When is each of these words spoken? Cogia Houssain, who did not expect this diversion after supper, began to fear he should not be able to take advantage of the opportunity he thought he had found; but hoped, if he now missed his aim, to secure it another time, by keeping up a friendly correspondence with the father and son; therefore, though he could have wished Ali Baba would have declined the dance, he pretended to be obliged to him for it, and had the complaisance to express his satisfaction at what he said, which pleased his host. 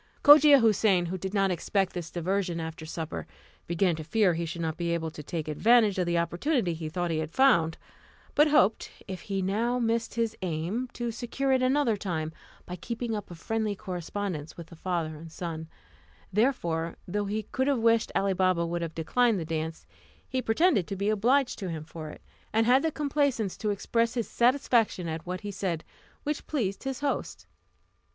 Cogia 0.23 0.59
Houssain, 0.59 1.05
who 1.09 1.17
did 1.19 1.31
not 1.31 1.51
expect 1.51 1.93
this 1.93 2.09
diversion 2.09 2.59
after 2.59 2.87
supper, 2.87 3.27
began 3.67 3.95
to 3.97 4.03
fear 4.03 4.33
he 4.33 4.47
should 4.47 4.63
not 4.63 4.75
be 4.75 4.89
able 4.95 5.11
to 5.11 5.21
take 5.21 5.47
advantage 5.47 5.99
of 5.99 6.07
the 6.07 6.17
opportunity 6.17 6.73
he 6.73 6.89
thought 6.89 7.11
he 7.11 7.19
had 7.19 7.29
found; 7.29 7.77
but 8.33 8.47
hoped, 8.47 8.89
if 9.07 9.21
he 9.21 9.43
now 9.43 9.77
missed 9.77 10.15
his 10.15 10.35
aim, 10.41 10.89
to 10.93 11.11
secure 11.11 11.51
it 11.51 11.61
another 11.61 11.95
time, 11.95 12.33
by 12.65 12.75
keeping 12.75 13.15
up 13.15 13.29
a 13.29 13.35
friendly 13.35 13.75
correspondence 13.75 14.57
with 14.57 14.65
the 14.69 14.75
father 14.75 15.15
and 15.15 15.31
son; 15.31 15.67
therefore, 16.33 16.95
though 17.07 17.25
he 17.25 17.43
could 17.51 17.67
have 17.67 17.77
wished 17.77 18.11
Ali 18.15 18.33
Baba 18.33 18.65
would 18.65 18.81
have 18.81 18.95
declined 18.95 19.39
the 19.39 19.45
dance, 19.45 19.85
he 20.27 20.41
pretended 20.41 20.87
to 20.87 20.95
be 20.95 21.09
obliged 21.09 21.59
to 21.59 21.69
him 21.69 21.83
for 21.83 22.09
it, 22.09 22.23
and 22.51 22.65
had 22.65 22.81
the 22.81 22.91
complaisance 22.91 23.55
to 23.57 23.69
express 23.69 24.15
his 24.15 24.27
satisfaction 24.27 25.07
at 25.07 25.27
what 25.27 25.41
he 25.41 25.51
said, 25.51 25.83
which 26.23 26.47
pleased 26.47 26.85
his 26.85 27.01
host. 27.01 27.45